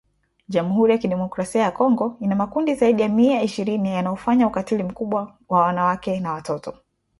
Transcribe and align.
Jamhuri 0.47 0.91
ya 0.91 0.97
Kidemokrasia 0.97 1.61
ya 1.61 1.71
Kongo 1.71 2.17
ina 2.19 2.35
makundi 2.35 2.75
zaidi 2.75 3.01
ya 3.01 3.09
mia 3.09 3.41
ishirini 3.41 3.93
yanayofanya 3.93 4.47
ukatili 4.47 4.83
mkubwa 4.83 5.35
wa 5.49 5.59
wanawake 5.59 6.19
na 6.19 6.31
watoto. 6.31 6.77